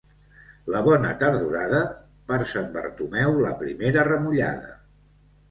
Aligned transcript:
La 0.75 0.79
bona 0.87 1.11
tardorada, 1.23 1.81
per 2.31 2.39
Sant 2.55 2.73
Bartomeu 2.79 3.37
la 3.45 3.53
primera 3.61 4.09
remullada. 4.11 4.75